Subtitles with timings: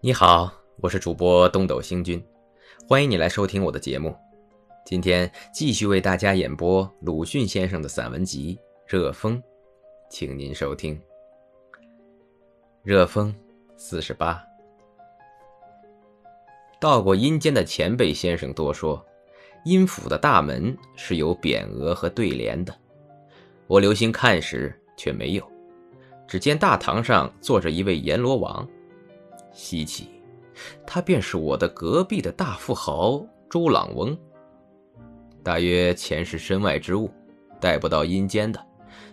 [0.00, 2.24] 你好，我是主播东斗星君，
[2.88, 4.14] 欢迎你来收听我的节目。
[4.86, 8.56] 今天继续为大家演播鲁迅先生的散文集
[8.86, 9.36] 《热风》，
[10.08, 10.94] 请您收听
[12.84, 13.34] 《热风》
[13.76, 14.40] 四十八。
[16.80, 19.04] 到过阴间的前辈先生多说，
[19.64, 22.72] 阴府的大门是有匾额和对联的。
[23.66, 25.44] 我留心看时，却没有。
[26.28, 28.64] 只见大堂上坐着一位阎罗王。
[29.52, 30.08] 稀奇，
[30.86, 34.16] 他便是我的隔壁的大富豪周朗翁。
[35.42, 37.10] 大约前世身外之物，
[37.60, 38.60] 带不到阴间的，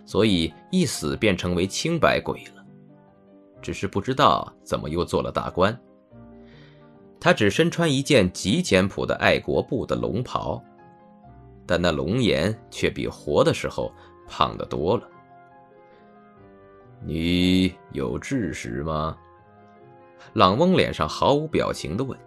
[0.04, 2.64] 所以一死便成为清白鬼了。
[3.62, 5.76] 只是不知道怎么又做了大官。
[7.18, 10.62] 他只身穿一件极简朴的爱国布的龙袍，
[11.66, 13.90] 但那龙颜却比活的时候
[14.28, 15.08] 胖得多了。
[17.04, 19.16] 你有志识吗？
[20.34, 22.18] 朗翁脸上毫无表情的问：“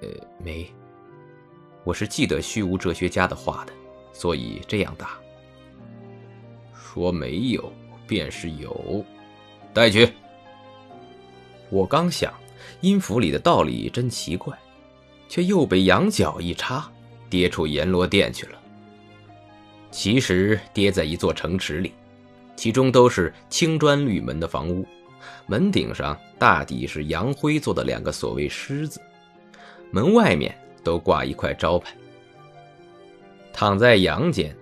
[0.00, 0.08] 呃，
[0.42, 0.66] 没。
[1.84, 3.72] 我是记得虚无哲学家的话的，
[4.12, 5.18] 所以这样答。
[6.72, 7.72] 说没有
[8.06, 9.04] 便是有，
[9.72, 10.10] 带去。
[11.70, 12.32] 我刚想，
[12.80, 14.58] 阴府里的道理真奇怪，
[15.28, 16.90] 却又被羊角一插，
[17.28, 18.58] 跌出阎罗殿去了。
[19.90, 21.92] 其实跌在一座城池里，
[22.56, 24.86] 其中都是青砖绿门的房屋。”
[25.46, 29.00] 门顶上大抵是杨灰做的两个所谓狮子，
[29.90, 31.94] 门外面都挂一块招牌。
[33.52, 34.56] 躺在阳间，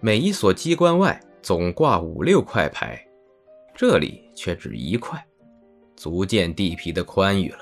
[0.00, 3.00] 每一所机关外总挂五六块牌，
[3.74, 5.24] 这里却只一块，
[5.96, 7.60] 足见地皮的宽裕了。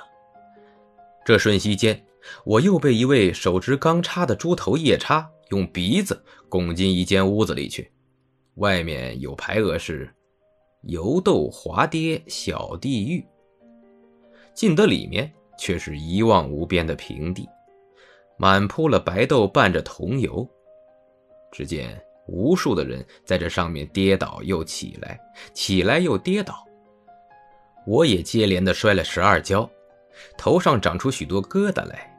[1.24, 2.02] 这瞬息间，
[2.44, 7.90] 我又被一位手执钢叉的猪头夜叉用鼻子拱进一间屋子里去，
[8.54, 10.08] 外面有牌额是。
[10.82, 13.26] 油豆滑跌小地狱，
[14.54, 17.48] 进得里面却是一望无边的平地，
[18.36, 20.48] 满铺了白豆伴着桐油。
[21.50, 25.18] 只见无数的人在这上面跌倒又起来，
[25.52, 26.64] 起来又跌倒。
[27.86, 29.68] 我也接连的摔了十二跤，
[30.36, 32.14] 头上长出许多疙瘩来。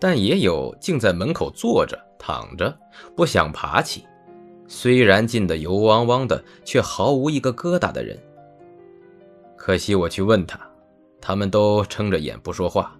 [0.00, 2.78] 但也有竟在门口坐着躺着，
[3.16, 4.06] 不想爬起。
[4.68, 8.16] 虽然进得油汪汪的，却毫无一个疙瘩的人。
[9.56, 10.60] 可惜我去问他，
[11.20, 12.94] 他们都撑着眼不说话。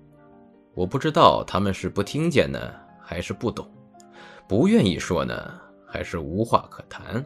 [0.75, 2.59] 我不知道他们是不听见呢，
[3.01, 3.71] 还是不懂，
[4.49, 7.25] 不愿意说呢，还是无话可谈。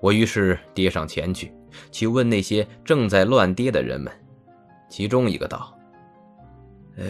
[0.00, 1.52] 我于是跌上前去，
[1.90, 4.12] 去问那些正在乱跌的人们。
[4.88, 5.76] 其中一个道
[6.96, 7.04] ：“呃，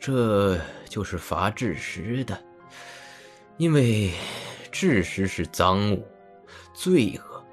[0.00, 0.58] 这
[0.88, 2.36] 就是罚制食的，
[3.58, 4.10] 因为……”
[4.72, 6.04] 事实是赃物，
[6.74, 7.44] 罪恶。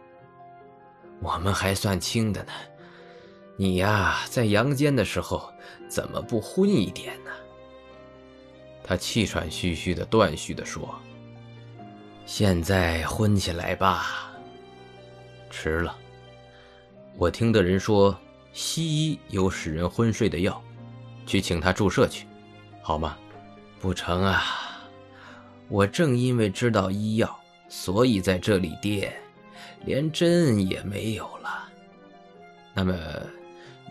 [1.22, 2.52] 我们还算轻的呢，
[3.58, 5.54] 你呀，在阳间的时候
[5.88, 7.32] 怎么不昏一点呢？
[8.84, 10.98] 他气喘吁吁的、断续的说
[12.26, 14.32] ：“现在昏起来吧，
[15.52, 15.96] 迟了。
[17.18, 18.18] 我听的人说，
[18.54, 20.60] 西医有使人昏睡的药，
[21.28, 22.26] 去请他注射去，
[22.82, 23.16] 好吗？
[23.80, 24.42] 不成啊。”
[25.70, 29.14] 我正因为知道医药，所以在这里跌，
[29.86, 31.70] 连针也没有了。
[32.74, 32.94] 那么，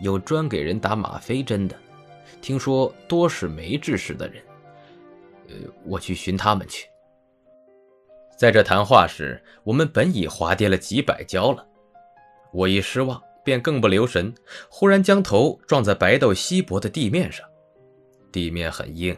[0.01, 1.75] 有专给人打吗啡针的，
[2.41, 4.43] 听说多是没知识的人。
[5.47, 6.87] 呃，我去寻他们去。
[8.37, 11.65] 在这谈话时，我们本已滑跌了几百跤了。
[12.51, 14.33] 我一失望，便更不留神，
[14.69, 17.47] 忽然将头撞在白豆稀薄的地面上，
[18.31, 19.15] 地面很硬，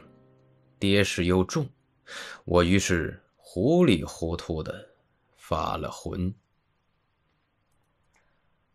[0.78, 1.68] 跌势又重。
[2.46, 4.90] 我于是糊里糊涂的
[5.36, 6.34] 发了昏。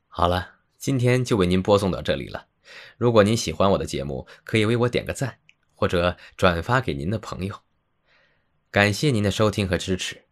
[0.09, 2.49] 好了，今天就为您播送到这里了。
[2.97, 5.39] 如果您喜欢我的节目，可以为我点个赞，
[5.75, 7.61] 或者转发给您的朋友。
[8.71, 10.25] 感谢您的收听和支持，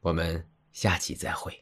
[0.00, 1.61] 我们下期再会。